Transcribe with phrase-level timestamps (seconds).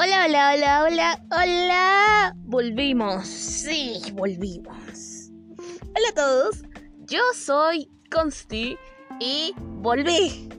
[0.00, 2.36] Hola, hola, hola, hola, hola.
[2.44, 3.26] Volvimos.
[3.26, 5.32] Sí, volvimos.
[5.58, 6.62] Hola a todos.
[6.98, 8.78] Yo soy Consti
[9.18, 10.50] y volví.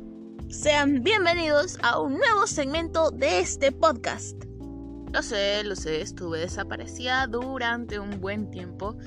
[0.50, 4.44] Sean bienvenidos a un nuevo segmento de este podcast.
[5.14, 8.98] Lo sé, lo sé, estuve desaparecida durante un buen tiempo.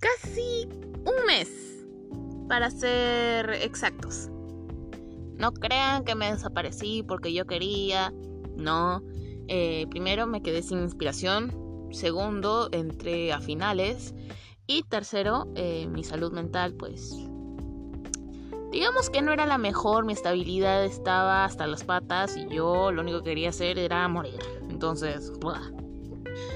[0.00, 1.48] Casi un mes,
[2.46, 4.28] para ser exactos.
[5.38, 8.12] No crean que me desaparecí porque yo quería.
[8.54, 9.02] No.
[9.52, 11.52] Eh, primero me quedé sin inspiración.
[11.90, 14.14] Segundo, entré a finales.
[14.68, 17.14] Y tercero, eh, mi salud mental, pues...
[18.70, 23.02] Digamos que no era la mejor, mi estabilidad estaba hasta las patas y yo lo
[23.02, 24.38] único que quería hacer era morir.
[24.68, 25.32] Entonces,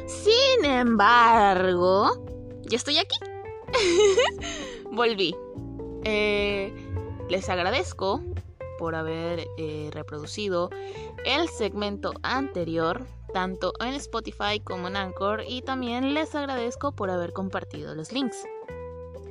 [0.07, 2.13] sin embargo,
[2.63, 3.17] ya estoy aquí.
[4.93, 5.35] Volví.
[6.05, 6.73] Eh,
[7.29, 8.23] les agradezco
[8.79, 10.71] por haber eh, reproducido
[11.25, 17.33] el segmento anterior, tanto en Spotify como en Anchor, y también les agradezco por haber
[17.33, 18.45] compartido los links.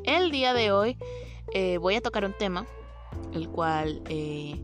[0.03, 0.97] El día de hoy
[1.53, 2.65] eh, voy a tocar un tema,
[3.33, 4.61] el cual eh,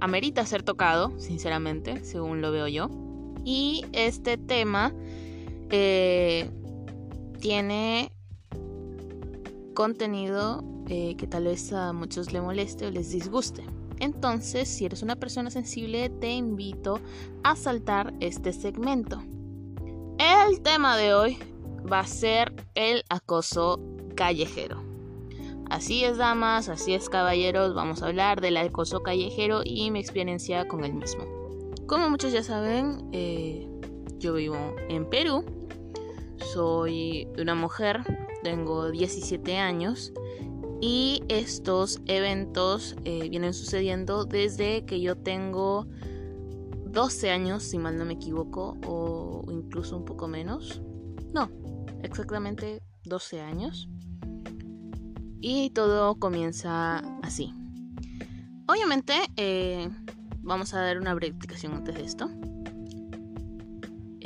[0.00, 2.88] amerita ser tocado, sinceramente, según lo veo yo.
[3.44, 4.92] Y este tema
[7.40, 8.10] tiene
[9.74, 13.64] contenido eh, que tal vez a muchos les moleste o les disguste.
[14.00, 17.00] Entonces, si eres una persona sensible, te invito
[17.42, 19.22] a saltar este segmento.
[20.18, 21.38] El tema de hoy
[21.90, 23.80] va a ser el acoso
[24.14, 24.82] callejero.
[25.70, 30.66] Así es, damas, así es, caballeros, vamos a hablar del acoso callejero y mi experiencia
[30.66, 31.24] con el mismo.
[31.86, 33.68] Como muchos ya saben, eh,
[34.18, 34.56] yo vivo
[34.88, 35.44] en Perú,
[36.38, 38.00] soy una mujer,
[38.42, 40.12] tengo 17 años
[40.80, 45.86] y estos eventos eh, vienen sucediendo desde que yo tengo
[46.86, 50.80] 12 años, si mal no me equivoco, o incluso un poco menos.
[51.32, 51.50] No,
[52.02, 53.88] exactamente 12 años.
[55.40, 57.52] Y todo comienza así.
[58.66, 59.88] Obviamente, eh,
[60.42, 62.30] vamos a dar una breve explicación antes de esto.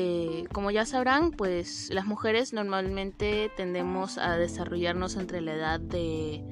[0.05, 6.45] Eh, como ya sabrán, pues las mujeres normalmente tendemos a desarrollarnos entre la edad de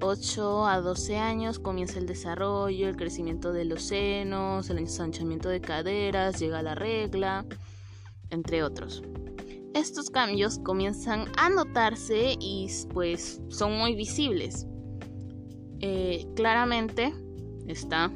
[0.00, 5.60] 8 a 12 años, comienza el desarrollo, el crecimiento de los senos, el ensanchamiento de
[5.60, 7.44] caderas, llega la regla,
[8.30, 9.02] entre otros.
[9.74, 14.66] Estos cambios comienzan a notarse y pues son muy visibles.
[15.80, 17.12] Eh, claramente
[17.66, 18.10] está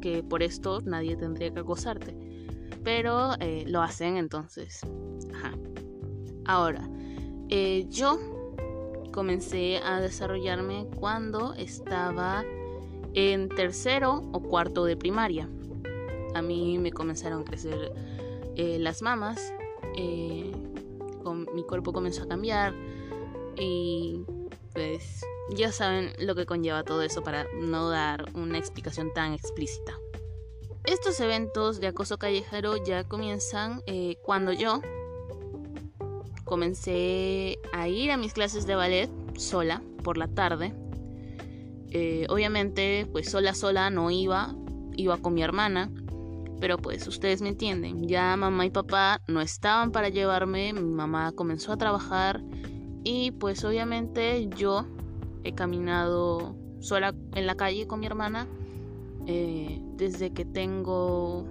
[0.00, 2.23] que por esto nadie tendría que acosarte
[2.84, 4.80] pero eh, lo hacen entonces.
[6.44, 6.88] Ahora,
[7.48, 8.18] eh, yo
[9.10, 12.44] comencé a desarrollarme cuando estaba
[13.14, 15.48] en tercero o cuarto de primaria.
[16.34, 17.92] A mí me comenzaron a crecer
[18.56, 19.52] eh, las mamas,
[19.96, 22.74] mi cuerpo comenzó a cambiar
[23.56, 24.24] y
[24.74, 29.94] pues ya saben lo que conlleva todo eso para no dar una explicación tan explícita.
[30.84, 34.82] Estos eventos de acoso callejero ya comienzan eh, cuando yo
[36.44, 40.74] comencé a ir a mis clases de ballet sola por la tarde.
[41.88, 44.54] Eh, obviamente, pues sola, sola no iba,
[44.94, 45.90] iba con mi hermana.
[46.60, 51.32] Pero pues ustedes me entienden, ya mamá y papá no estaban para llevarme, mi mamá
[51.32, 52.42] comenzó a trabajar
[53.02, 54.86] y pues obviamente yo
[55.42, 58.46] he caminado sola en la calle con mi hermana
[59.26, 61.44] eh, desde que tengo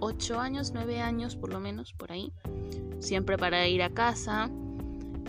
[0.00, 2.32] 8 años, 9 años por lo menos, por ahí.
[2.98, 4.50] Siempre para ir a casa.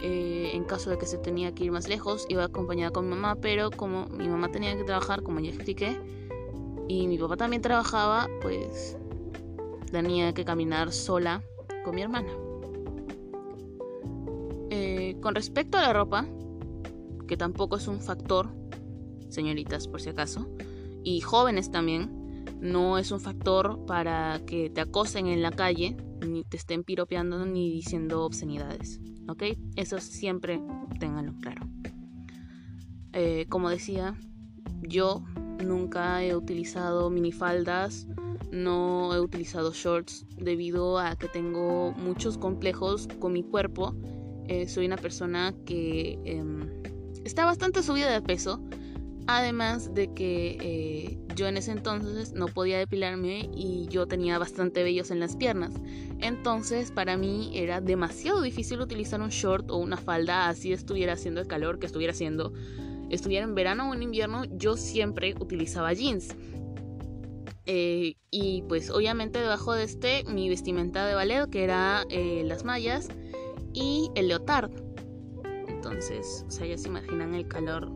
[0.01, 3.15] Eh, en caso de que se tenía que ir más lejos, iba acompañada con mi
[3.15, 5.99] mamá, pero como mi mamá tenía que trabajar, como ya expliqué,
[6.87, 8.95] y mi papá también trabajaba, pues
[9.91, 11.41] tenía que caminar sola
[11.83, 12.29] con mi hermana.
[14.69, 16.27] Eh, con respecto a la ropa,
[17.27, 18.49] que tampoco es un factor,
[19.29, 20.47] señoritas, por si acaso,
[21.07, 25.95] y jóvenes también, no es un factor para que te acosen en la calle,
[26.27, 28.99] ni te estén piropeando ni diciendo obscenidades.
[29.29, 29.43] ¿Ok?
[29.77, 30.61] Eso siempre
[30.99, 31.65] ténganlo claro.
[33.13, 34.17] Eh, como decía,
[34.81, 35.23] yo
[35.63, 38.05] nunca he utilizado minifaldas,
[38.51, 43.95] no he utilizado shorts debido a que tengo muchos complejos con mi cuerpo.
[44.49, 46.67] Eh, soy una persona que em,
[47.23, 48.61] está bastante subida de peso
[49.27, 54.83] Además de que eh, yo en ese entonces no podía depilarme y yo tenía bastante
[54.83, 55.73] vellos en las piernas.
[56.19, 61.41] Entonces para mí era demasiado difícil utilizar un short o una falda así estuviera haciendo
[61.41, 62.53] el calor que estuviera haciendo.
[63.09, 66.33] Estuviera en verano o en invierno, yo siempre utilizaba jeans.
[67.65, 72.63] Eh, y pues obviamente debajo de este mi vestimenta de ballet, que era eh, las
[72.63, 73.09] mallas
[73.73, 74.71] y el leotard.
[75.67, 77.91] Entonces, o sea, ya se imaginan el calor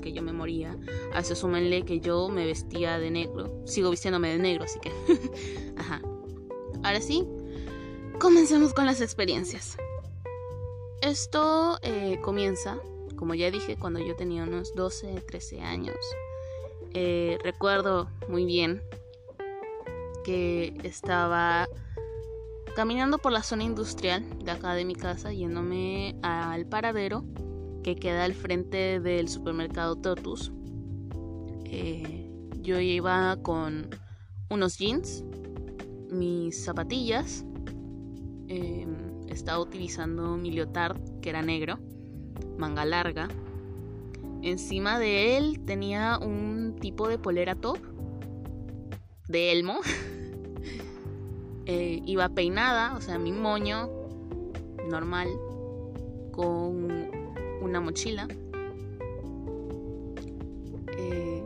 [0.00, 0.76] que yo me moría.
[1.12, 1.50] A eso
[1.84, 3.62] que yo me vestía de negro.
[3.66, 4.92] Sigo vistiéndome de negro, así que...
[5.76, 6.00] Ajá.
[6.82, 7.26] Ahora sí,
[8.18, 9.76] comencemos con las experiencias.
[11.00, 12.78] Esto eh, comienza,
[13.16, 15.96] como ya dije, cuando yo tenía unos 12, 13 años.
[16.94, 18.82] Eh, recuerdo muy bien
[20.24, 21.68] que estaba
[22.76, 27.24] caminando por la zona industrial de acá de mi casa, yéndome al paradero
[27.82, 30.52] que queda al frente del supermercado Totus.
[31.64, 32.30] Eh,
[32.60, 33.88] yo iba con
[34.50, 35.24] unos jeans,
[36.10, 37.44] mis zapatillas,
[38.48, 41.78] em, estaba utilizando mi leotard que era negro,
[42.58, 43.28] manga larga.
[44.42, 47.78] Encima de él tenía un tipo de polera top
[49.28, 49.80] de elmo.
[51.64, 53.88] Eh, iba peinada, o sea, mi moño
[54.90, 55.28] normal,
[56.32, 57.21] con
[57.62, 58.28] una mochila.
[60.98, 61.42] Eh,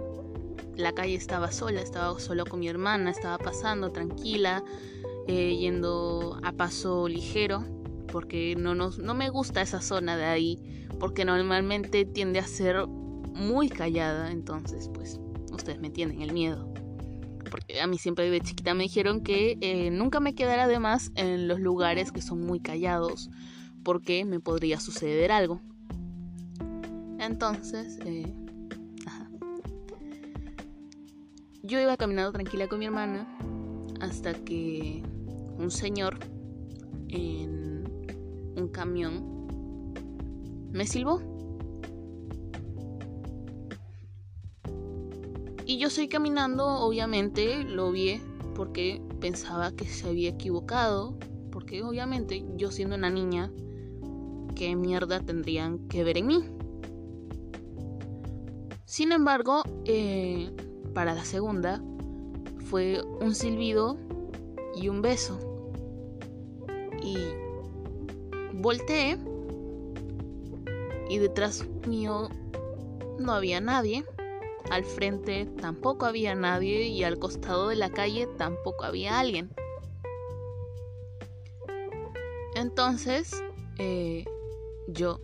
[0.76, 4.64] la calle estaba sola, estaba solo con mi hermana, estaba pasando tranquila,
[5.26, 7.64] eh, yendo a paso ligero,
[8.10, 13.68] porque no, no me gusta esa zona de ahí, porque normalmente tiende a ser muy
[13.68, 15.20] callada, entonces pues
[15.52, 16.72] ustedes me entienden el miedo
[17.50, 21.10] porque a mí siempre de chiquita me dijeron que eh, nunca me quedara de más
[21.14, 23.30] en los lugares que son muy callados,
[23.82, 25.60] porque me podría suceder algo.
[27.18, 28.32] Entonces, eh,
[31.62, 33.26] yo iba caminando tranquila con mi hermana
[34.00, 35.02] hasta que
[35.58, 36.18] un señor
[37.08, 37.84] en
[38.56, 39.46] un camión
[40.72, 41.20] me silbó.
[45.64, 48.20] Y yo seguí caminando, obviamente lo vi
[48.54, 51.18] porque pensaba que se había equivocado,
[51.50, 53.50] porque obviamente yo siendo una niña,
[54.54, 56.55] ¿qué mierda tendrían que ver en mí?
[58.86, 60.48] Sin embargo, eh,
[60.94, 61.82] para la segunda
[62.70, 63.98] fue un silbido
[64.76, 65.40] y un beso.
[67.02, 67.18] Y
[68.54, 69.18] volteé
[71.10, 72.28] y detrás mío
[73.18, 74.04] no había nadie.
[74.70, 79.50] Al frente tampoco había nadie y al costado de la calle tampoco había alguien.
[82.54, 83.42] Entonces,
[83.78, 84.24] eh,
[84.86, 85.18] yo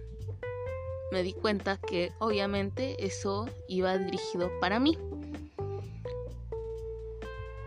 [1.12, 4.96] me di cuenta que obviamente eso iba dirigido para mí.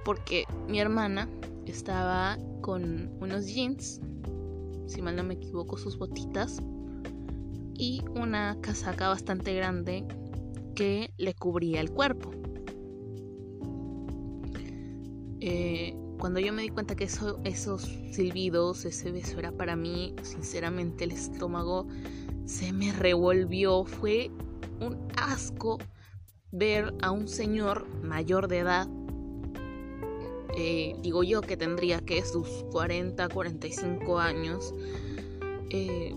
[0.03, 1.29] Porque mi hermana
[1.67, 4.01] estaba con unos jeans,
[4.87, 6.57] si mal no me equivoco, sus botitas
[7.75, 10.05] y una casaca bastante grande
[10.73, 12.31] que le cubría el cuerpo.
[15.39, 17.81] Eh, cuando yo me di cuenta que esos
[18.11, 21.87] silbidos, ese beso era para mí, sinceramente el estómago
[22.45, 23.85] se me revolvió.
[23.85, 24.31] Fue
[24.79, 25.77] un asco
[26.51, 28.87] ver a un señor mayor de edad.
[30.57, 34.73] Eh, digo yo que tendría que sus 40, 45 años.
[35.69, 36.15] Eh,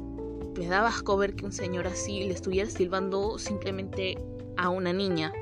[0.56, 4.18] me daba asco ver que un señor así le estuviera silbando simplemente
[4.56, 5.32] a una niña,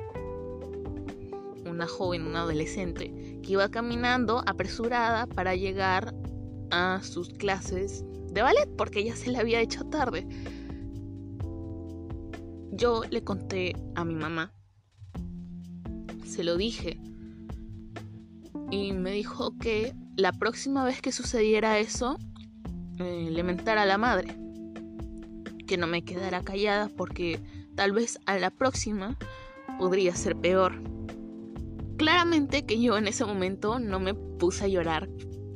[1.64, 6.12] una joven, una adolescente, que iba caminando apresurada para llegar
[6.70, 10.26] a sus clases de ballet porque ya se le había hecho tarde.
[12.72, 14.52] Yo le conté a mi mamá,
[16.26, 16.98] se lo dije,
[18.70, 22.18] y me dijo que la próxima vez que sucediera eso,
[22.98, 24.36] eh, le mentara a la madre,
[25.66, 27.40] que no me quedara callada porque
[27.76, 29.18] Tal vez a la próxima
[29.78, 30.80] podría ser peor.
[31.96, 35.08] Claramente que yo en ese momento no me puse a llorar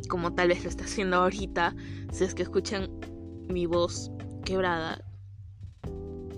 [0.09, 1.75] como tal vez lo está haciendo ahorita.
[2.13, 2.91] Si es que escuchan
[3.49, 4.11] mi voz
[4.45, 5.05] quebrada.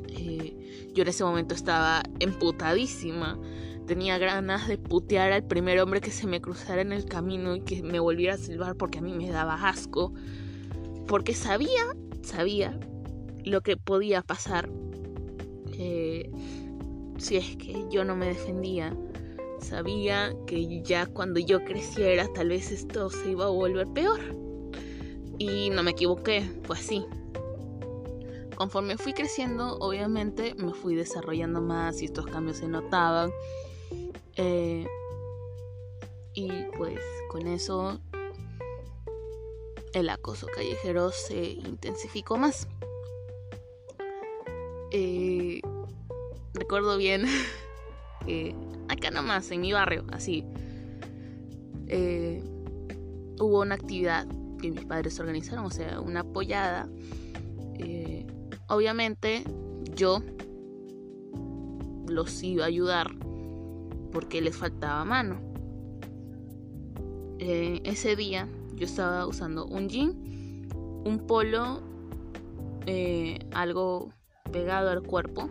[0.09, 3.40] Eh, yo en ese momento estaba emputadísima.
[3.87, 7.61] Tenía ganas de putear al primer hombre que se me cruzara en el camino y
[7.62, 10.12] que me volviera a silbar porque a mí me daba asco.
[11.06, 11.85] Porque sabía,
[12.23, 12.78] sabía
[13.44, 14.68] lo que podía pasar
[17.18, 18.97] si es que yo no me defendía,
[19.73, 24.21] sabía que ya cuando yo creciera tal vez esto se iba a volver peor.
[25.38, 27.07] Y no me equivoqué, pues sí.
[28.55, 33.31] Conforme fui creciendo, obviamente me fui desarrollando más y estos cambios se notaban.
[34.37, 34.87] Eh,
[36.35, 37.00] y pues
[37.31, 37.99] con eso
[39.95, 42.69] el acoso callejero se intensificó más.
[44.91, 45.62] Eh,
[46.52, 47.25] recuerdo bien
[48.26, 48.55] que
[48.93, 50.45] acá nomás, en mi barrio, así,
[51.95, 52.43] eh,
[53.39, 54.27] hubo una actividad
[54.61, 56.89] que mis padres organizaron, o sea, una apoyada.
[57.75, 58.27] Eh,
[58.69, 59.45] obviamente
[59.95, 60.23] yo
[62.09, 63.15] los iba a ayudar
[64.11, 65.41] porque les faltaba mano.
[67.39, 70.15] Eh, ese día yo estaba usando un jean,
[71.05, 71.83] un polo,
[73.53, 74.11] algo
[74.51, 75.51] pegado al cuerpo,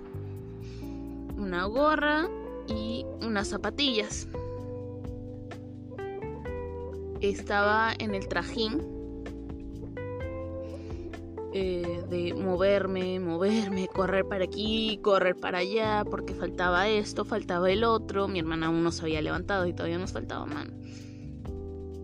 [1.38, 2.28] una gorra
[2.75, 4.28] y unas zapatillas
[7.22, 8.82] estaba en el trajín
[11.54, 17.84] eh, de moverme, moverme, correr para aquí, correr para allá, porque faltaba esto, faltaba el
[17.84, 18.30] otro.
[18.30, 20.74] Mi hermana aún no se había levantado y todavía nos faltaba mano.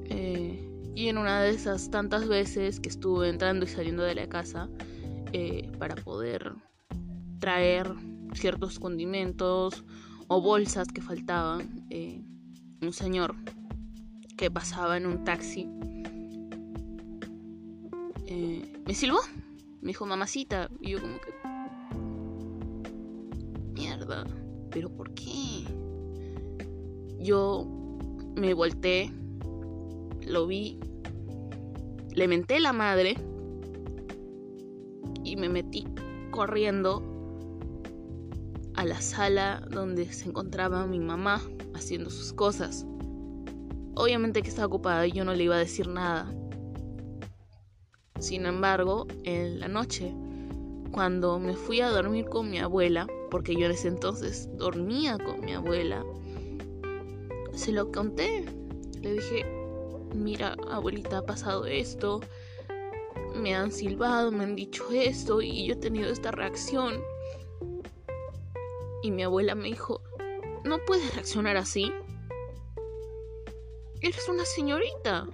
[0.09, 4.27] Eh, y en una de esas tantas veces que estuve entrando y saliendo de la
[4.27, 4.69] casa
[5.31, 6.53] eh, para poder
[7.39, 7.89] traer
[8.33, 9.85] ciertos condimentos
[10.27, 11.87] o bolsas que faltaban,
[12.81, 13.35] un señor
[14.37, 15.67] que pasaba en un taxi.
[18.27, 19.19] Eh, ¿Me silbó?
[19.81, 20.69] Me dijo mamacita.
[20.81, 21.33] Y yo como que...
[23.73, 24.25] Mierda.
[24.69, 25.63] ¿Pero por qué?
[27.19, 27.65] Yo
[28.35, 29.11] me volteé.
[30.25, 30.79] Lo vi.
[32.13, 33.15] Le menté la madre.
[35.23, 35.85] Y me metí
[36.31, 37.16] corriendo
[38.77, 41.41] a la sala donde se encontraba mi mamá
[41.73, 42.85] haciendo sus cosas.
[43.95, 46.31] Obviamente que estaba ocupada y yo no le iba a decir nada.
[48.19, 50.13] Sin embargo, en la noche,
[50.91, 55.41] cuando me fui a dormir con mi abuela, porque yo en ese entonces dormía con
[55.43, 56.03] mi abuela,
[57.53, 58.45] se lo conté.
[59.01, 59.45] Le dije,
[60.13, 62.21] mira, abuelita, ha pasado esto,
[63.35, 66.95] me han silbado, me han dicho esto y yo he tenido esta reacción.
[69.01, 70.01] Y mi abuela me dijo,
[70.63, 71.91] no puedes reaccionar así.
[74.01, 75.27] Eres una señorita.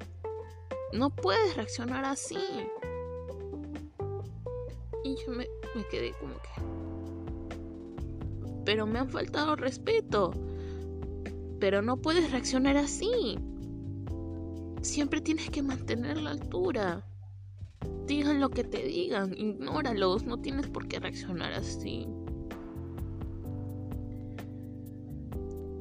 [0.92, 2.38] No puedes reaccionar así.
[5.04, 5.48] Y yo me,
[5.90, 6.50] quedé como que...
[8.64, 10.32] Pero me han faltado respeto.
[11.60, 13.38] Pero no puedes reaccionar así.
[14.82, 17.06] Siempre tienes que mantener la altura.
[18.06, 22.08] Digan lo que te digan, ignóralos, no tienes por qué reaccionar así.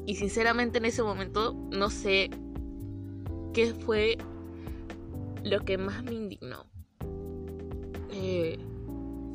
[0.06, 2.30] Y sinceramente en ese momento no sé
[3.52, 4.16] ¿Qué fue
[5.44, 6.64] lo que más me indignó?
[8.10, 8.58] Eh,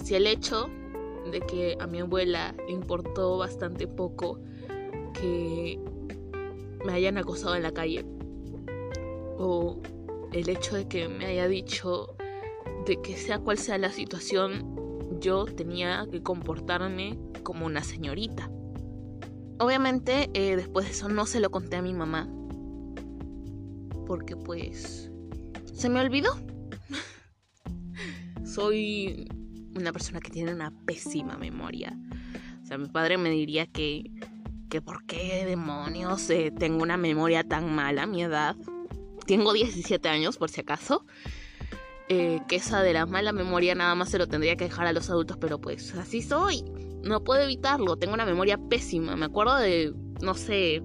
[0.03, 0.71] si el hecho
[1.31, 4.39] de que a mi abuela le importó bastante poco
[5.13, 5.79] que
[6.83, 8.05] me hayan acosado en la calle
[9.37, 9.79] o
[10.33, 12.15] el hecho de que me haya dicho
[12.87, 18.49] de que sea cual sea la situación yo tenía que comportarme como una señorita
[19.59, 22.27] obviamente eh, después de eso no se lo conté a mi mamá
[24.07, 25.11] porque pues
[25.73, 26.31] se me olvidó.
[28.45, 29.27] Soy
[29.75, 31.95] una persona que tiene una pésima memoria.
[32.63, 34.09] O sea, mi padre me diría que,
[34.69, 38.55] que por qué demonios eh, tengo una memoria tan mala a mi edad.
[39.27, 41.05] Tengo 17 años, por si acaso.
[42.09, 44.93] Eh, que esa de la mala memoria nada más se lo tendría que dejar a
[44.93, 46.63] los adultos, pero pues así soy.
[47.07, 47.97] No puedo evitarlo.
[47.97, 49.15] Tengo una memoria pésima.
[49.15, 50.83] Me acuerdo de, no sé,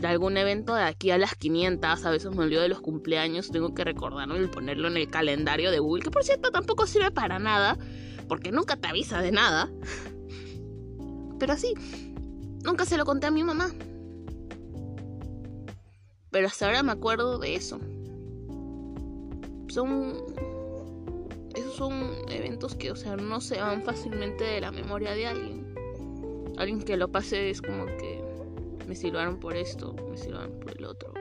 [0.00, 3.50] de algún evento de aquí a las 500, a veces me olvido de los cumpleaños,
[3.50, 7.10] tengo que recordarlo y ponerlo en el calendario de Google, que por cierto tampoco sirve
[7.10, 7.76] para nada,
[8.28, 9.68] porque nunca te avisa de nada.
[11.38, 11.74] Pero así,
[12.64, 13.70] nunca se lo conté a mi mamá.
[16.30, 17.80] Pero hasta ahora me acuerdo de eso.
[19.68, 20.27] Son...
[21.58, 25.74] Esos son eventos que, o sea, no se van fácilmente de la memoria de alguien.
[26.56, 28.22] Alguien que lo pase es como que
[28.86, 31.12] me silbaron por esto, me silbaron por el otro.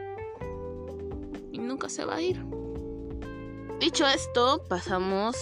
[1.52, 2.40] Y nunca se va a ir.
[3.80, 5.36] Dicho esto, pasamos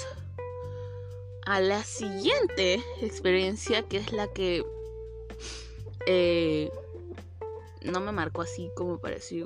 [1.45, 4.65] a la siguiente experiencia, que es la que
[6.05, 6.71] eh,
[7.81, 9.45] no me marcó así como para decir,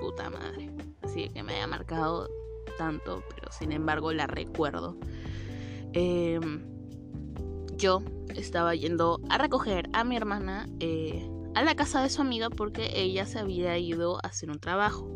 [0.00, 0.70] puta madre.
[1.02, 2.28] Así que me haya marcado
[2.76, 4.96] tanto, pero sin embargo la recuerdo.
[5.92, 6.64] Em,
[7.76, 8.02] yo
[8.34, 12.90] estaba yendo a recoger a mi hermana eh, a la casa de su amiga porque
[12.94, 15.10] ella se había ido a hacer un trabajo.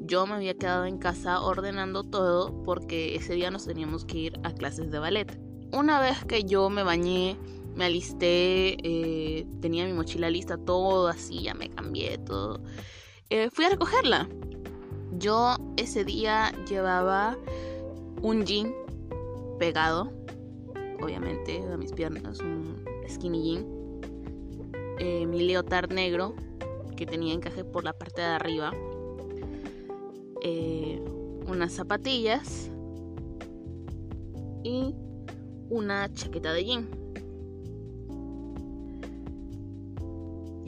[0.00, 4.40] Yo me había quedado en casa ordenando todo porque ese día nos teníamos que ir
[4.42, 5.38] a clases de ballet.
[5.70, 7.36] Una vez que yo me bañé,
[7.74, 12.62] me alisté, eh, tenía mi mochila lista, todo así, ya me cambié, todo.
[13.30, 14.28] Eh, fui a recogerla.
[15.12, 17.36] Yo ese día llevaba
[18.22, 18.74] un jean
[19.58, 20.12] pegado,
[21.00, 23.78] obviamente, a mis piernas, un skinny jean
[25.00, 26.34] eh, mi leotard negro,
[26.96, 28.72] que tenía encaje por la parte de arriba,
[30.42, 31.00] eh,
[31.46, 32.70] unas zapatillas
[34.64, 34.94] y
[35.70, 36.88] una chaqueta de jean.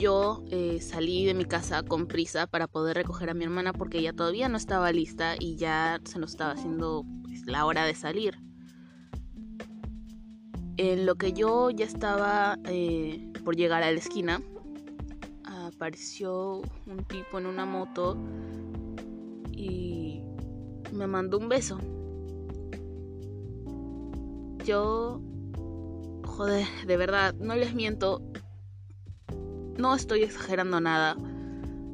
[0.00, 3.98] Yo eh, salí de mi casa con prisa para poder recoger a mi hermana porque
[3.98, 7.94] ella todavía no estaba lista y ya se nos estaba haciendo pues, la hora de
[7.94, 8.38] salir.
[10.78, 14.40] En lo que yo ya estaba eh, por llegar a la esquina,
[15.44, 18.16] apareció un tipo en una moto
[19.52, 20.22] y
[20.92, 21.78] me mandó un beso.
[24.64, 25.20] Yo,
[26.24, 28.22] joder, de verdad, no les miento,
[29.76, 31.16] no estoy exagerando nada,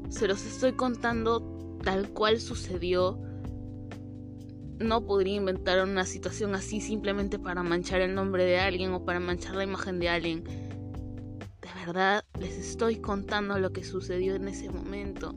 [0.09, 3.19] se los estoy contando tal cual sucedió.
[4.79, 9.21] No podría inventar una situación así simplemente para manchar el nombre de alguien o para
[9.21, 10.45] manchar la imagen de alguien.
[10.45, 15.35] De verdad, les estoy contando lo que sucedió en ese momento.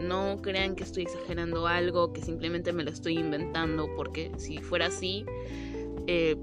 [0.00, 4.86] No crean que estoy exagerando algo, que simplemente me lo estoy inventando, porque si fuera
[4.86, 5.24] así,
[6.06, 6.36] eh,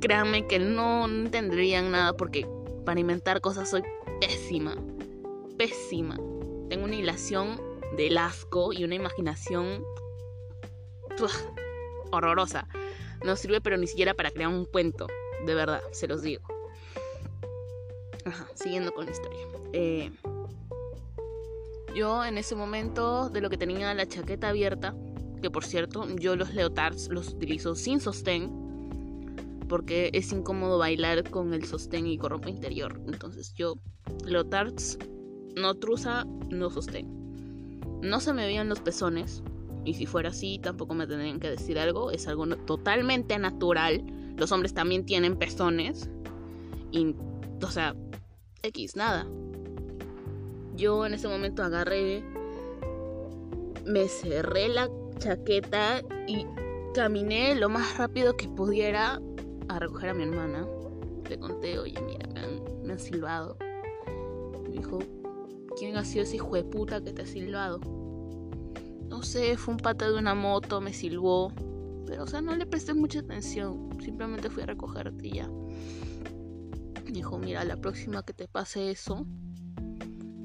[0.00, 2.46] créanme que no entenderían nada, porque
[2.84, 3.82] para inventar cosas soy
[4.20, 4.76] pésima,
[5.56, 6.16] pésima.
[6.68, 7.60] Tengo una hilación
[7.96, 9.84] del asco y una imaginación
[12.10, 12.68] horrorosa.
[13.24, 15.06] No sirve pero ni siquiera para crear un cuento,
[15.44, 16.42] de verdad, se los digo.
[18.24, 19.46] Ajá, siguiendo con la historia.
[19.72, 20.10] Eh,
[21.94, 24.94] yo en ese momento de lo que tenía la chaqueta abierta,
[25.40, 28.68] que por cierto yo los leotards los utilizo sin sostén,
[29.68, 33.00] porque es incómodo bailar con el sostén y con ropa interior.
[33.06, 33.74] Entonces yo
[34.24, 34.98] leotards
[35.56, 37.06] no truza, no sostén.
[38.02, 39.42] No se me veían los pezones,
[39.84, 44.04] y si fuera así tampoco me tendrían que decir algo, es algo totalmente natural.
[44.36, 46.10] Los hombres también tienen pezones.
[46.90, 47.14] Y,
[47.62, 47.96] o sea,
[48.62, 49.26] X, nada.
[50.76, 52.22] Yo en ese momento agarré,
[53.86, 54.88] me cerré la
[55.18, 56.46] chaqueta y
[56.94, 59.20] caminé lo más rápido que pudiera
[59.68, 60.66] a recoger a mi hermana.
[61.28, 62.28] Le conté, oye, mira,
[62.84, 63.56] me han, silbado.
[64.72, 64.98] Dijo,
[65.78, 67.80] ¿quién ha sido ese hijo de puta que te ha silbado?
[69.08, 71.52] No sé, fue un pata de una moto, me silbó.
[72.06, 73.90] Pero, o sea, no le presté mucha atención.
[74.02, 75.50] Simplemente fui a recogerte y ya.
[77.10, 79.26] Dijo, mira, la próxima que te pase eso,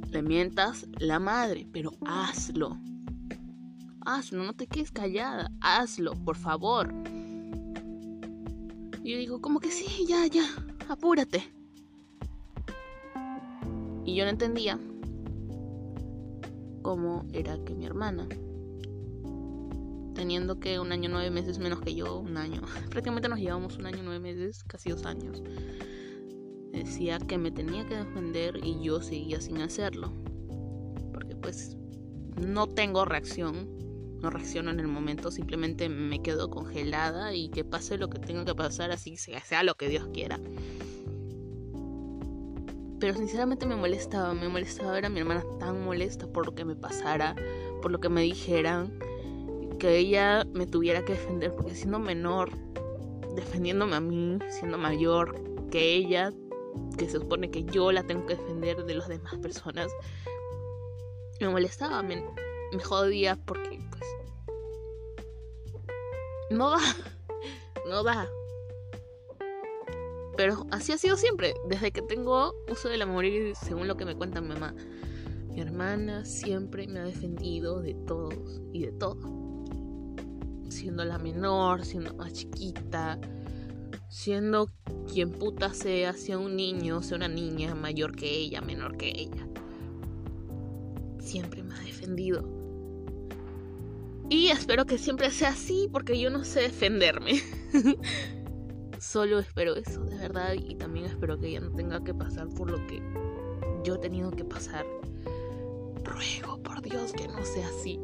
[0.09, 2.77] le mientas la madre, pero hazlo.
[4.05, 6.93] Hazlo, no te quedes callada, hazlo, por favor.
[9.03, 10.45] Y yo digo, como que sí, ya, ya,
[10.87, 11.53] apúrate.
[14.05, 14.79] Y yo no entendía
[16.81, 18.27] cómo era que mi hermana,
[20.13, 23.85] teniendo que un año nueve meses menos que yo, un año, prácticamente nos llevamos un
[23.85, 25.41] año nueve meses, casi dos años
[26.73, 30.11] decía que me tenía que defender y yo seguía sin hacerlo.
[31.11, 31.77] Porque pues
[32.35, 33.69] no tengo reacción,
[34.19, 38.43] no reacciono en el momento, simplemente me quedo congelada y que pase lo que tenga
[38.43, 40.39] que pasar, así sea lo que Dios quiera.
[43.03, 46.63] Pero sinceramente me molestaba, me molestaba ver a mi hermana tan molesta por lo que
[46.63, 47.35] me pasara,
[47.81, 48.97] por lo que me dijeran,
[49.77, 52.51] que ella me tuviera que defender, porque siendo menor,
[53.35, 55.35] defendiéndome a mí, siendo mayor
[55.69, 56.31] que ella,
[56.97, 59.91] que se supone que yo la tengo que defender de las demás personas,
[61.41, 62.23] me molestaba, me,
[62.85, 64.03] jodía porque pues
[66.51, 66.79] no da,
[67.89, 68.29] no da.
[70.35, 74.05] Pero así ha sido siempre, desde que tengo uso de la memoria según lo que
[74.05, 74.73] me cuenta mi mamá.
[75.49, 79.19] Mi hermana siempre me ha defendido de todos y de todo.
[80.69, 83.19] Siendo la menor, siendo más chiquita,
[84.09, 84.67] siendo
[85.11, 89.47] quien puta sea, sea un niño, sea una niña mayor que ella, menor que ella.
[91.19, 92.43] Siempre me ha defendido.
[94.29, 97.41] Y espero que siempre sea así porque yo no sé defenderme.
[99.03, 100.53] Solo espero eso, de verdad.
[100.53, 103.01] Y también espero que ella no tenga que pasar por lo que
[103.83, 104.85] yo he tenido que pasar.
[106.05, 107.99] Ruego por Dios que no sea así.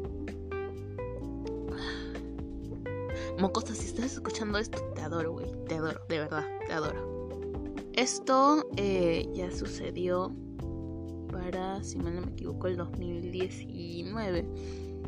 [3.38, 5.50] Mocosa, si estás escuchando esto, te adoro, güey.
[5.66, 7.30] Te adoro, de verdad, te adoro.
[7.94, 10.36] Esto eh, ya sucedió
[11.32, 14.44] para, si mal no me equivoco, el 2019.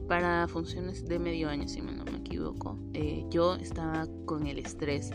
[0.08, 2.78] Para funciones de medio año, si mal no me equivoco.
[2.94, 5.10] Eh, yo estaba con el estrés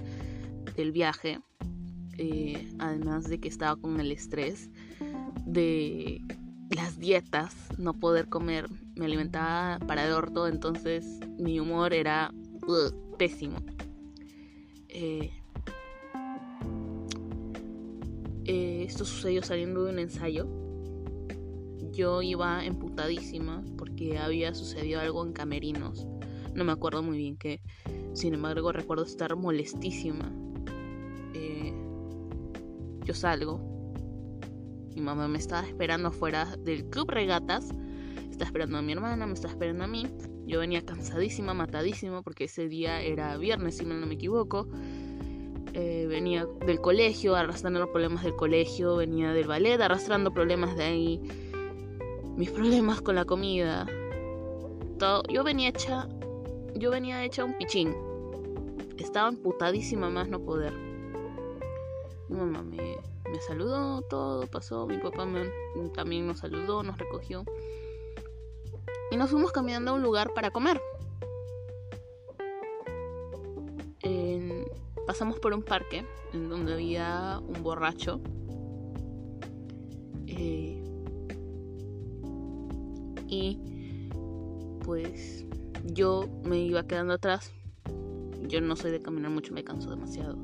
[0.77, 1.41] del viaje.
[2.17, 4.69] Eh, además de que estaba con el estrés
[5.45, 6.21] de
[6.69, 12.33] las dietas, no poder comer, me alimentaba para el orto, entonces mi humor era
[13.17, 13.57] pésimo.
[14.89, 15.31] Eh,
[18.45, 20.47] eh, esto sucedió saliendo de un ensayo.
[21.91, 26.07] yo iba emputadísima porque había sucedido algo en camerinos.
[26.53, 27.61] No me acuerdo muy bien qué.
[28.13, 30.31] Sin embargo, recuerdo estar molestísima.
[31.33, 31.73] Eh,
[33.03, 33.59] yo salgo.
[34.95, 37.69] Mi mamá me estaba esperando afuera del club regatas.
[38.31, 40.07] Está esperando a mi hermana, me está esperando a mí.
[40.45, 44.67] Yo venía cansadísima, matadísima, porque ese día era viernes, si no me equivoco.
[45.73, 50.83] Eh, venía del colegio, arrastrando los problemas del colegio, venía del ballet, arrastrando problemas de
[50.83, 51.21] ahí,
[52.35, 53.85] mis problemas con la comida.
[54.97, 55.21] Todo.
[55.31, 56.07] Yo venía hecha,
[56.75, 57.93] yo venía hecha un pichín.
[58.97, 60.86] Estaba emputadísima más no poder.
[62.29, 62.97] Mi mamá me,
[63.31, 65.27] me saludó, todo pasó, mi papá
[65.93, 67.43] también nos saludó, nos recogió.
[69.11, 70.81] Y nos fuimos caminando a un lugar para comer.
[75.07, 78.19] pasamos por un parque en donde había un borracho.
[80.27, 80.83] Eh,
[83.27, 84.09] y
[84.83, 85.45] pues
[85.85, 87.53] yo me iba quedando atrás.
[88.43, 90.37] Yo no soy de caminar mucho, me canso demasiado.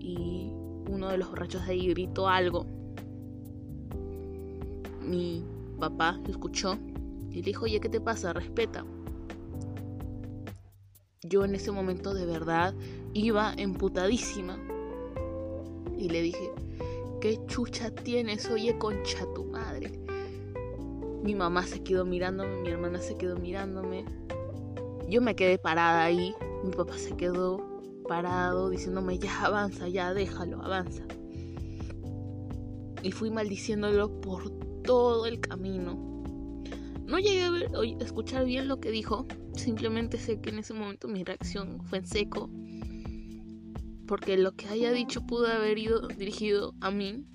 [0.00, 0.52] Y
[0.92, 2.66] uno de los borrachos de ahí gritó algo.
[5.00, 5.44] Mi
[5.78, 6.78] papá lo escuchó
[7.30, 8.32] y le dijo, oye, ¿qué te pasa?
[8.32, 8.84] Respeta
[11.32, 12.74] yo en ese momento de verdad
[13.14, 14.58] iba emputadísima.
[15.96, 16.50] Y le dije,
[17.20, 18.50] ¿qué chucha tienes?
[18.50, 19.92] Oye, concha tu madre.
[21.22, 24.04] Mi mamá se quedó mirándome, mi hermana se quedó mirándome.
[25.08, 26.34] Yo me quedé parada ahí.
[26.64, 27.64] Mi papá se quedó
[28.02, 31.04] parado diciéndome, ya avanza, ya déjalo, avanza.
[33.02, 34.50] Y fui maldiciéndolo por
[34.82, 36.12] todo el camino.
[37.06, 41.08] No llegué a, a escuchar bien lo que dijo, simplemente sé que en ese momento
[41.08, 42.48] mi reacción fue en seco,
[44.06, 47.26] porque lo que haya dicho pudo haber ido dirigido a mí,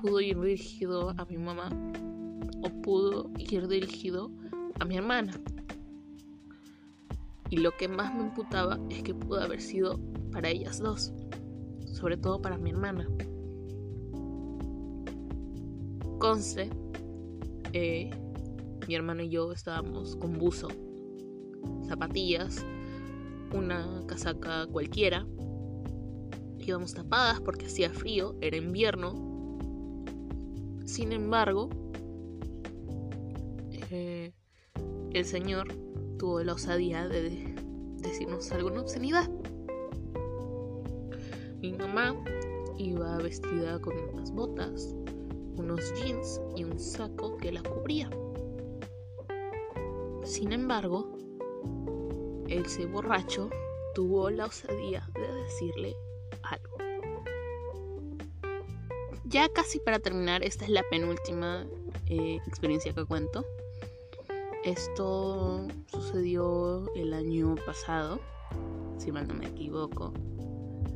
[0.00, 1.68] pudo ir dirigido a mi mamá,
[2.62, 4.30] o pudo ir dirigido
[4.80, 5.32] a mi hermana.
[7.52, 10.00] Y lo que más me imputaba es que pudo haber sido
[10.32, 11.12] para ellas dos,
[11.84, 13.06] sobre todo para mi hermana.
[16.18, 16.70] Conste,
[17.74, 18.08] eh,
[18.88, 20.68] mi hermano y yo estábamos con buzo,
[21.88, 22.64] zapatillas,
[23.54, 25.26] una casaca cualquiera.
[26.58, 29.58] Íbamos tapadas porque hacía frío, era invierno.
[30.86, 31.68] Sin embargo,
[33.90, 34.32] eh,
[35.12, 35.81] el señor
[36.22, 37.52] tuvo la osadía de
[37.96, 39.28] decirnos alguna obscenidad.
[41.58, 42.14] Mi mamá
[42.78, 44.94] iba vestida con unas botas,
[45.56, 48.08] unos jeans y un saco que la cubría.
[50.22, 51.12] Sin embargo,
[52.46, 53.50] ese borracho
[53.92, 55.96] tuvo la osadía de decirle
[56.44, 56.76] algo.
[59.24, 61.66] Ya casi para terminar, esta es la penúltima
[62.06, 63.44] eh, experiencia que cuento.
[64.64, 68.20] Esto sucedió el año pasado,
[68.98, 70.12] si mal no me equivoco.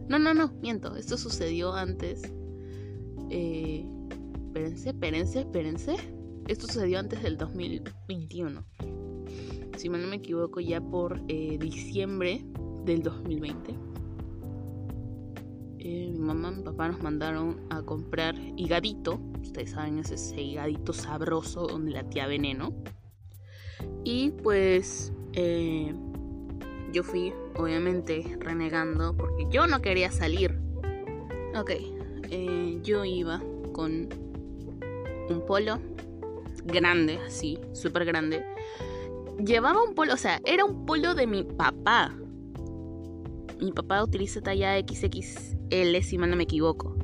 [0.08, 2.22] No, no, no, miento, esto sucedió antes.
[3.30, 3.84] Eh,
[4.46, 5.96] espérense, espérense, espérense.
[6.46, 8.64] Esto sucedió antes del 2021
[9.78, 12.44] si no me equivoco, ya por eh, diciembre
[12.84, 13.74] del 2020.
[15.78, 19.20] Eh, mi mamá y mi papá nos mandaron a comprar higadito.
[19.42, 22.74] Ustedes saben, es ese higadito sabroso donde la tía veneno.
[24.06, 25.92] Y pues eh,
[26.92, 30.58] yo fui, obviamente, renegando porque yo no quería salir.
[31.56, 31.72] Ok,
[32.82, 33.42] yo iba
[33.72, 34.08] con
[35.28, 35.80] un polo
[36.64, 38.44] grande, así, súper grande
[39.44, 42.14] llevaba un polo, o sea, era un polo de mi papá.
[43.60, 46.96] Mi papá utiliza talla XXL, si mal no me equivoco.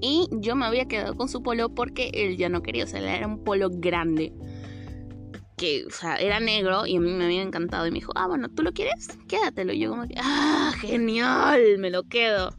[0.00, 3.16] Y yo me había quedado con su polo porque él ya no quería, o sea,
[3.16, 4.32] era un polo grande.
[5.56, 7.86] Que, o sea, era negro y a mí me había encantado.
[7.86, 9.08] Y me dijo, ah, bueno, ¿tú lo quieres?
[9.28, 9.72] Quédatelo.
[9.72, 12.54] Y yo como que, ah, genial, me lo quedo.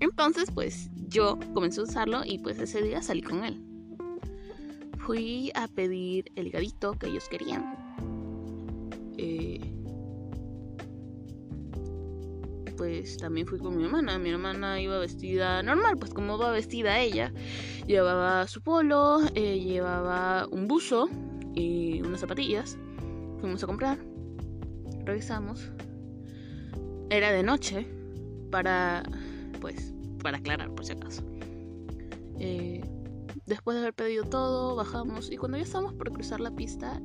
[0.00, 3.62] Entonces, pues yo comencé a usarlo y pues ese día salí con él.
[4.98, 7.84] Fui a pedir el gadito que ellos querían
[9.18, 9.60] eh,
[12.76, 14.18] pues también fui con mi hermana.
[14.18, 17.32] Mi hermana iba vestida normal, pues como va vestida ella.
[17.86, 21.08] Llevaba su polo, eh, llevaba un buzo
[21.54, 22.78] y unas zapatillas.
[23.40, 23.98] Fuimos a comprar.
[25.04, 25.70] Regresamos.
[27.10, 27.86] Era de noche
[28.50, 29.02] para,
[29.60, 31.22] pues, para aclarar por si acaso.
[32.38, 32.82] Eh,
[33.46, 37.00] después de haber pedido todo, bajamos y cuando ya estábamos por cruzar la pista,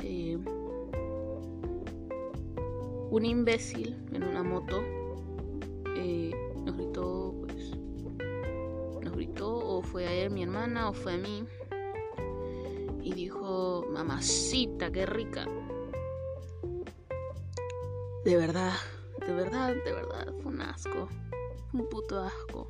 [3.12, 4.82] un imbécil en una moto
[5.96, 6.32] eh,
[6.64, 7.72] nos gritó, pues,
[9.04, 11.46] nos gritó, o fue a él mi hermana, o fue a mí,
[13.02, 15.46] y dijo, mamacita, qué rica.
[18.26, 18.74] De verdad,
[19.26, 21.08] de verdad, de verdad, fue un asco.
[21.74, 22.68] Un puto asco.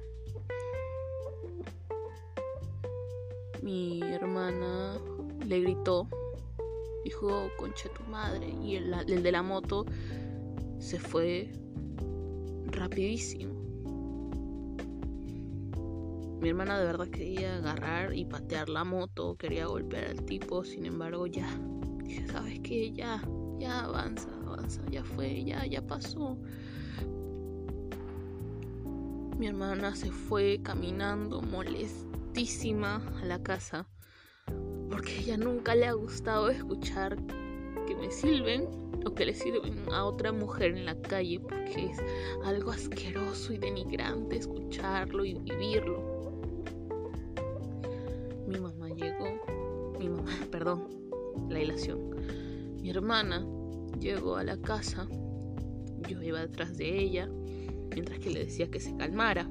[3.61, 4.97] Mi hermana
[5.45, 6.07] le gritó,
[7.03, 8.47] dijo, concha tu madre.
[8.61, 9.85] Y el, el de la moto
[10.79, 11.51] se fue
[12.67, 13.58] rapidísimo.
[16.41, 20.85] Mi hermana de verdad quería agarrar y patear la moto, quería golpear al tipo, sin
[20.85, 21.49] embargo ya.
[22.03, 22.93] Dije, ¿sabes qué?
[22.93, 23.21] Ya,
[23.57, 26.37] ya avanza, avanza, ya fue, ya, ya pasó.
[29.37, 33.85] Mi hermana se fue caminando molestísima a la casa
[34.89, 37.17] porque ella nunca le ha gustado escuchar
[37.87, 38.67] que me silben
[39.05, 41.97] o que le sirven a otra mujer en la calle porque es
[42.43, 45.98] algo asqueroso y denigrante escucharlo y vivirlo.
[51.49, 51.99] La ilación.
[52.81, 53.45] Mi hermana
[53.99, 55.07] llegó a la casa,
[56.07, 57.29] yo iba detrás de ella,
[57.93, 59.49] mientras que le decía que se calmara.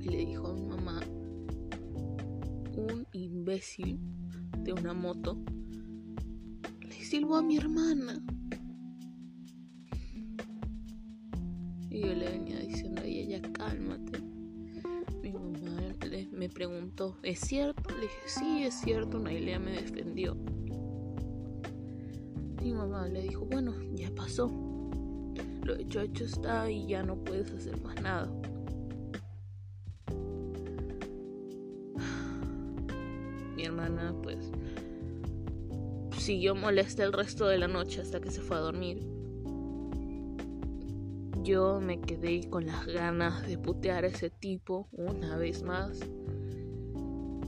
[0.00, 1.00] Y le dijo a mi mamá,
[2.76, 3.98] un imbécil
[4.58, 5.38] de una moto
[6.80, 8.23] le silbó a mi hermana.
[16.54, 17.82] Preguntó, ¿es cierto?
[17.94, 19.18] Le dije, sí, es cierto.
[19.18, 20.36] Nailea me defendió.
[22.62, 24.50] Mi mamá le dijo, bueno, ya pasó.
[25.64, 28.32] Lo hecho, hecho está y ya no puedes hacer más nada.
[33.56, 34.50] Mi hermana pues
[36.18, 39.06] siguió molesta el resto de la noche hasta que se fue a dormir.
[41.42, 46.00] Yo me quedé con las ganas de putear a ese tipo una vez más.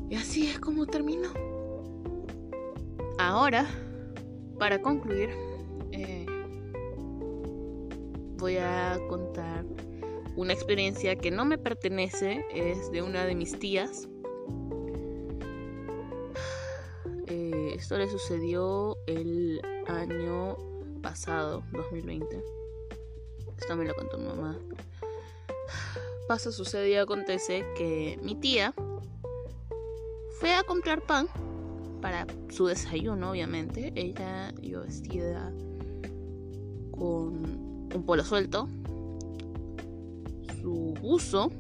[0.09, 1.31] Y así es como terminó.
[3.19, 3.66] Ahora,
[4.59, 5.31] para concluir,
[5.92, 6.27] eh,
[8.38, 9.64] voy a contar
[10.37, 14.09] una experiencia que no me pertenece, es de una de mis tías.
[17.27, 20.57] Eh, esto le sucedió el año
[21.03, 22.42] pasado, 2020.
[23.59, 24.59] Esto me lo contó mi mamá.
[26.29, 28.75] Pasa, sucede y acontece que mi tía
[30.61, 31.29] a comprar pan
[32.01, 33.92] para su desayuno, obviamente.
[33.95, 35.53] Ella iba vestida
[36.92, 38.69] con un polo suelto,
[40.61, 41.51] su buzo,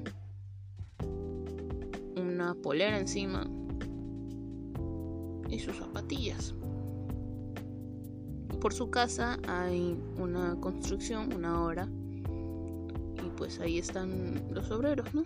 [2.16, 3.46] una polera encima
[5.48, 6.54] y sus zapatillas.
[8.60, 11.88] Por su casa hay una construcción, una obra,
[13.24, 15.24] y pues ahí están los obreros, ¿no?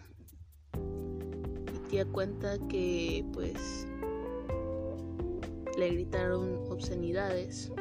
[1.90, 3.88] Tía cuenta que pues
[5.76, 7.72] le gritaron obscenidades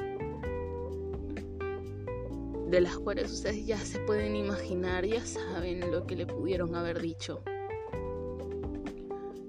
[2.72, 7.00] de las cuales ustedes ya se pueden imaginar, ya saben lo que le pudieron haber
[7.00, 7.44] dicho.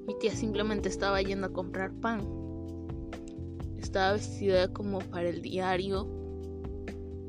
[0.07, 2.21] Mi tía simplemente estaba yendo a comprar pan.
[3.79, 6.07] Estaba vestida como para el diario.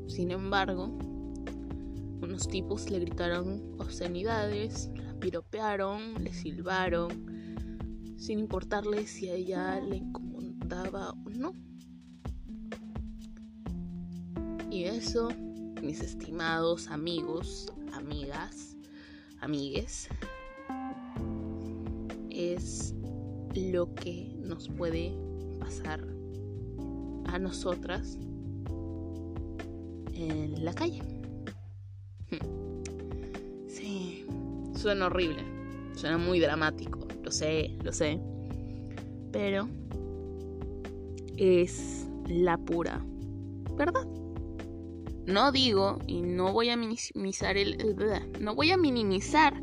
[0.06, 0.90] Sin embargo,
[2.20, 4.90] unos tipos le gritaron obscenidades,
[5.22, 11.54] piropearon, le silbaron, sin importarle si a ella le incomodaba o no.
[14.68, 15.28] Y eso
[15.80, 18.76] mis estimados amigos, amigas,
[19.40, 20.08] amigues,
[22.30, 22.94] es
[23.54, 25.16] lo que nos puede
[25.60, 26.00] pasar
[27.26, 28.18] a nosotras
[30.14, 31.02] en la calle.
[34.82, 35.44] Suena horrible,
[35.94, 38.18] suena muy dramático, lo sé, lo sé,
[39.30, 39.68] pero
[41.36, 43.00] es la pura
[43.76, 44.04] verdad.
[45.24, 47.96] No digo y no voy a minimizar el,
[48.40, 49.54] no voy a minimizar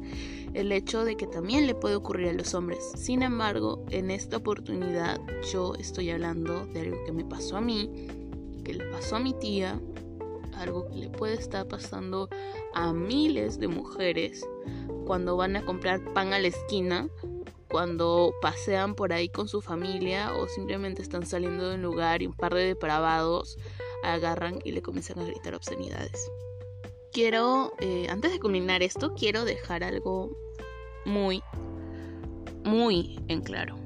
[0.54, 2.80] el hecho de que también le puede ocurrir a los hombres.
[2.96, 5.20] Sin embargo, en esta oportunidad
[5.52, 8.08] yo estoy hablando de algo que me pasó a mí,
[8.64, 9.82] que le pasó a mi tía,
[10.54, 12.30] algo que le puede estar pasando
[12.74, 14.46] a miles de mujeres
[15.10, 17.10] cuando van a comprar pan a la esquina,
[17.68, 22.28] cuando pasean por ahí con su familia o simplemente están saliendo de un lugar y
[22.28, 23.58] un par de depravados
[24.04, 26.30] agarran y le comienzan a gritar obscenidades.
[27.12, 30.30] Quiero, eh, antes de culminar esto, quiero dejar algo
[31.08, 31.42] muy,
[32.64, 33.78] muy en claro.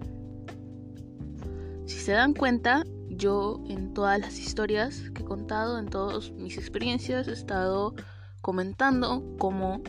[1.85, 6.57] Si se dan cuenta, yo en todas las historias que he contado, en todas mis
[6.57, 7.95] experiencias, he estado
[8.41, 9.81] comentando cómo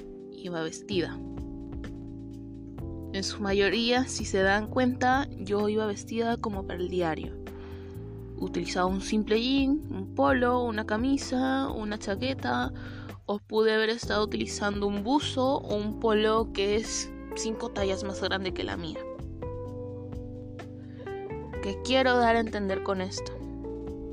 [0.44, 1.18] iba vestida.
[3.12, 7.44] En su mayoría, si se dan cuenta, yo iba vestida como para el diario
[8.36, 12.72] utilizado un simple jean, un polo, una camisa, una chaqueta,
[13.26, 18.20] o pude haber estado utilizando un buzo o un polo que es cinco tallas más
[18.20, 18.98] grande que la mía.
[21.62, 23.32] ¿Qué quiero dar a entender con esto?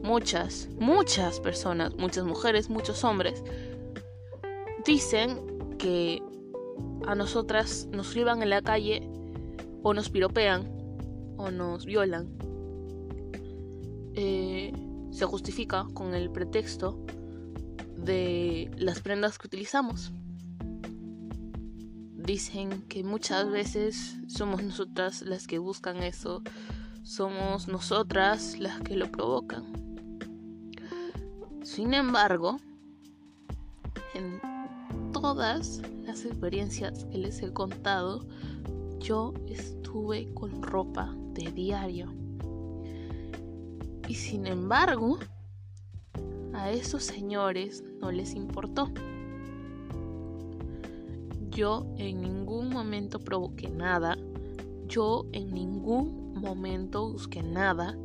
[0.04, 3.44] Muchas, muchas personas, muchas mujeres, muchos hombres,
[4.86, 5.51] dicen
[5.82, 6.22] que
[7.08, 9.02] a nosotras nos llevan en la calle
[9.82, 10.70] o nos piropean
[11.38, 12.30] o nos violan.
[14.14, 14.72] Eh,
[15.12, 17.04] se justifica con el pretexto
[17.98, 20.12] de las prendas que utilizamos.
[22.16, 26.44] Dicen que muchas veces somos nosotras las que buscan eso,
[27.02, 29.66] somos nosotras las que lo provocan.
[31.64, 32.58] Sin embargo,
[34.14, 34.40] en
[35.22, 38.26] todas las experiencias que les he contado,
[39.00, 42.12] yo estuve con ropa de diario.
[44.08, 45.20] Y sin embargo,
[46.54, 48.90] a esos señores no les importó.
[51.52, 54.18] Yo en ningún momento provoqué nada.
[54.88, 57.96] Yo en ningún momento busqué nada.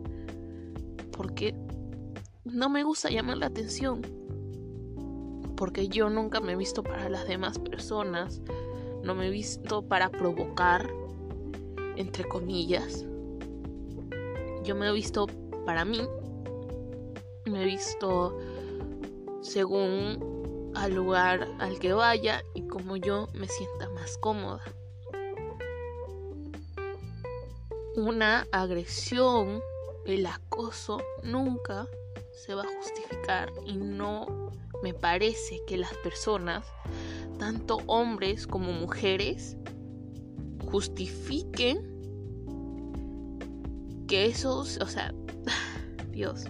[1.13, 1.55] Porque
[2.45, 4.03] no me gusta llamar la atención.
[5.57, 8.41] Porque yo nunca me he visto para las demás personas.
[9.03, 10.91] No me he visto para provocar.
[11.97, 13.07] Entre comillas.
[14.63, 15.27] Yo me he visto
[15.65, 16.03] para mí.
[17.47, 18.37] Me he visto
[19.41, 24.63] según al lugar al que vaya y como yo me sienta más cómoda.
[27.97, 29.63] Una agresión,
[30.05, 31.89] el acoso nunca
[32.33, 36.65] se va a justificar y no me parece que las personas,
[37.39, 39.57] tanto hombres como mujeres,
[40.71, 41.97] justifiquen
[44.07, 45.15] que esos, o sea,
[46.11, 46.45] Dios,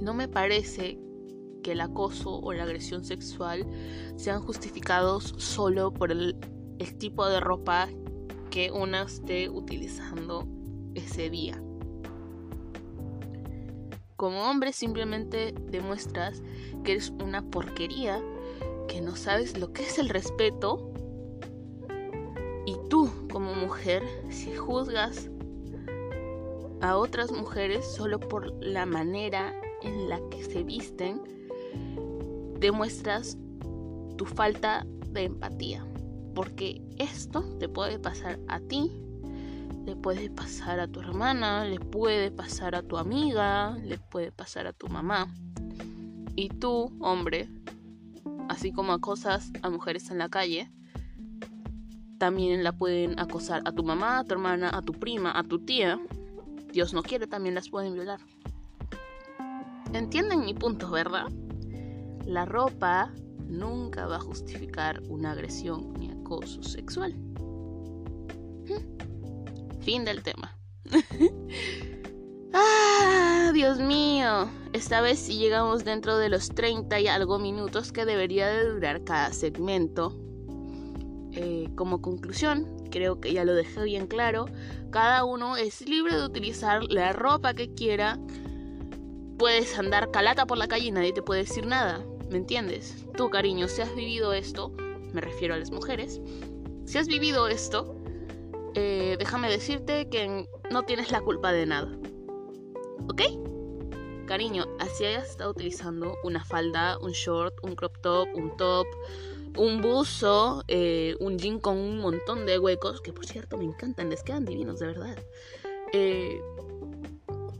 [0.00, 0.98] no me parece
[1.62, 3.66] que el acoso o la agresión sexual
[4.16, 6.36] sean justificados solo por el,
[6.98, 7.88] tipo de ropa
[8.50, 10.48] que una esté utilizando
[10.94, 11.62] ese día.
[14.22, 16.44] Como hombre simplemente demuestras
[16.84, 18.22] que eres una porquería,
[18.86, 20.92] que no sabes lo que es el respeto.
[22.64, 25.28] Y tú como mujer, si juzgas
[26.80, 31.20] a otras mujeres solo por la manera en la que se visten,
[32.60, 33.36] demuestras
[34.16, 35.84] tu falta de empatía.
[36.32, 39.01] Porque esto te puede pasar a ti,
[39.84, 44.66] le puede pasar a tu hermana, le puede pasar a tu amiga, le puede pasar
[44.66, 45.32] a tu mamá.
[46.36, 47.48] Y tú, hombre,
[48.48, 50.70] así como acosas a mujeres en la calle,
[52.18, 55.58] también la pueden acosar a tu mamá, a tu hermana, a tu prima, a tu
[55.58, 55.98] tía.
[56.72, 58.20] Dios no quiere, también las pueden violar.
[59.92, 61.26] ¿Entienden mi punto, verdad?
[62.24, 63.12] La ropa
[63.46, 67.14] nunca va a justificar una agresión ni acoso sexual.
[69.82, 70.56] Fin del tema.
[72.54, 74.48] ah, Dios mío.
[74.72, 79.04] Esta vez sí llegamos dentro de los 30 y algo minutos que debería de durar
[79.04, 80.18] cada segmento.
[81.32, 84.46] Eh, como conclusión, creo que ya lo dejé bien claro,
[84.90, 88.18] cada uno es libre de utilizar la ropa que quiera
[89.42, 92.04] puedes andar calata por la calle y nadie te puede decir nada.
[92.30, 93.04] ¿Me entiendes?
[93.16, 94.72] Tú, cariño, si has vivido esto,
[95.12, 96.20] me refiero a las mujeres,
[96.84, 97.96] si has vivido esto,
[98.74, 101.90] eh, déjame decirte que no tienes la culpa de nada.
[103.08, 103.22] ¿Ok?
[104.26, 108.86] Cariño, así hayas estado utilizando una falda, un short, un crop top, un top,
[109.58, 114.08] un buzo, eh, un jean con un montón de huecos, que por cierto me encantan,
[114.08, 115.18] les quedan divinos, de verdad.
[115.92, 116.40] Eh,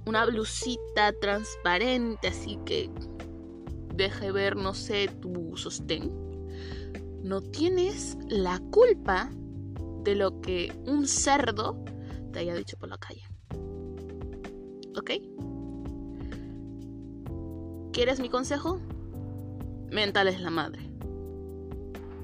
[0.07, 2.91] una blusita transparente, así que
[3.95, 6.11] deje ver, no sé, tu sostén.
[7.23, 9.31] No tienes la culpa
[10.03, 11.85] de lo que un cerdo
[12.33, 13.23] te haya dicho por la calle.
[14.97, 15.11] ¿Ok?
[17.93, 18.81] ¿Quieres mi consejo?
[19.91, 20.81] Mental es la madre.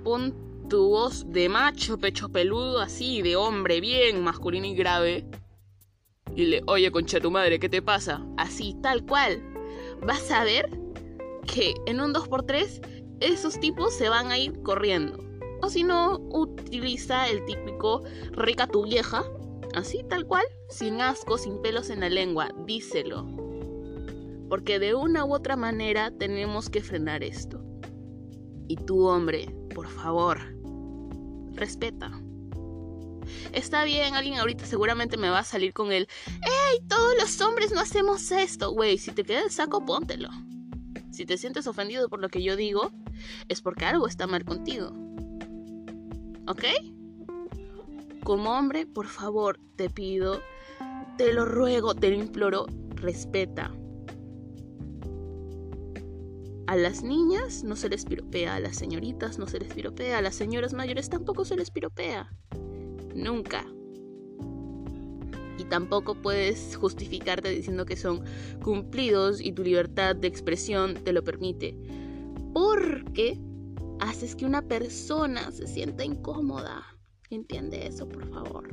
[0.05, 0.35] Pon
[0.69, 5.27] tu voz de macho, pecho peludo, así, de hombre bien masculino y grave
[6.39, 8.25] y le, oye, concha tu madre, ¿qué te pasa?
[8.37, 9.43] Así, tal cual.
[10.07, 10.71] Vas a ver
[11.53, 15.28] que en un 2x3 esos tipos se van a ir corriendo.
[15.69, 18.03] O si no, utiliza el típico
[18.33, 19.23] rica tu vieja.
[19.75, 20.47] Así, tal cual.
[20.71, 22.55] Sin asco, sin pelos en la lengua.
[22.65, 23.27] Díselo.
[24.49, 27.63] Porque de una u otra manera tenemos que frenar esto.
[28.67, 30.39] Y tú, hombre, por favor,
[31.53, 32.19] respeta.
[33.53, 36.81] Está bien, alguien ahorita seguramente me va a salir con el, ¡Ey!
[36.89, 38.71] Todos los hombres no hacemos esto.
[38.73, 40.31] Güey, si te queda el saco, póntelo.
[41.11, 42.91] Si te sientes ofendido por lo que yo digo,
[43.49, 45.08] es porque algo está mal contigo.
[46.49, 46.65] ¿Ok?
[48.25, 50.41] Como hombre, por favor, te pido,
[51.19, 53.75] te lo ruego, te lo imploro, respeta.
[56.67, 60.23] A las niñas no se les piropea, a las señoritas no se les piropea, a
[60.23, 62.33] las señoras mayores tampoco se les piropea.
[63.15, 63.67] Nunca.
[65.59, 68.25] Y tampoco puedes justificarte diciendo que son
[68.63, 71.77] cumplidos y tu libertad de expresión te lo permite.
[72.55, 73.39] Porque
[74.01, 76.83] haces que una persona se sienta incómoda.
[77.31, 78.69] Entiende eso, por favor.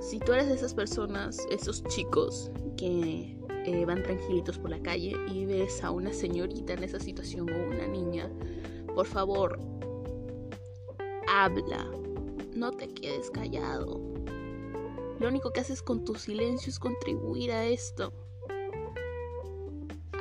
[0.00, 5.14] Si tú eres de esas personas, esos chicos que eh, van tranquilitos por la calle
[5.32, 8.30] y ves a una señorita en esa situación o una niña,
[8.94, 9.58] por favor,
[11.28, 11.88] habla,
[12.54, 14.00] no te quedes callado.
[15.18, 18.12] Lo único que haces con tu silencio es contribuir a esto.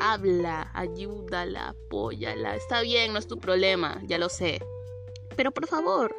[0.04, 2.56] Habla, ayúdala, apóyala.
[2.56, 4.60] Está bien, no es tu problema, ya lo sé.
[5.36, 6.16] Pero por favor,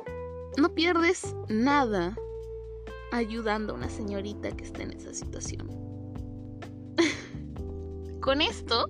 [0.56, 2.16] no pierdes nada
[3.10, 5.68] ayudando a una señorita que está en esa situación.
[8.20, 8.86] Con esto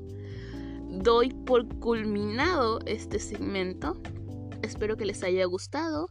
[0.90, 3.96] doy por culminado este segmento.
[4.60, 6.10] Espero que les haya gustado.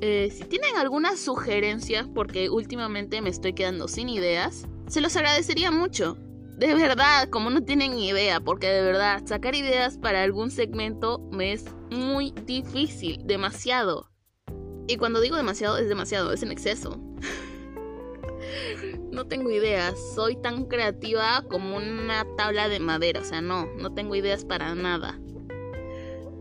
[0.00, 5.70] Eh, si tienen alguna sugerencia, porque últimamente me estoy quedando sin ideas, se los agradecería
[5.70, 6.16] mucho.
[6.56, 11.52] De verdad, como no tienen idea, porque de verdad, sacar ideas para algún segmento me
[11.52, 14.10] es muy difícil, demasiado.
[14.86, 17.00] Y cuando digo demasiado, es demasiado, es en exceso.
[19.10, 19.94] no tengo ideas.
[20.14, 23.20] Soy tan creativa como una tabla de madera.
[23.20, 25.18] O sea, no, no tengo ideas para nada.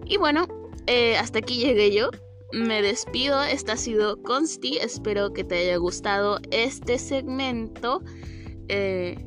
[0.06, 0.48] Y bueno,
[0.88, 2.10] eh, hasta aquí llegué yo.
[2.52, 3.42] Me despido.
[3.44, 4.78] Esta ha sido Consti.
[4.78, 8.02] Espero que te haya gustado este segmento.
[8.68, 9.18] Eh,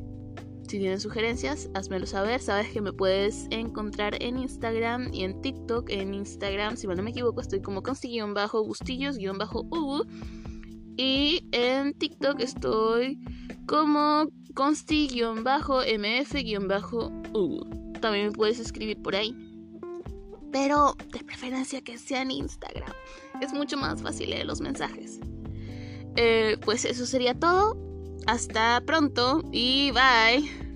[0.67, 2.41] si tienes sugerencias, házmelo saber.
[2.41, 5.89] Sabes que me puedes encontrar en Instagram y en TikTok.
[5.89, 10.05] En Instagram, si no me equivoco, estoy como consti-gustillos-u.
[10.97, 13.17] Y en TikTok estoy
[13.65, 15.39] como consti-mf-u.
[18.01, 19.33] También me puedes escribir por ahí.
[20.51, 22.91] Pero de preferencia que sea en Instagram.
[23.41, 25.21] Es mucho más fácil leer los mensajes.
[26.17, 27.86] Eh, pues eso sería todo.
[28.27, 30.66] Hasta pronto y bye.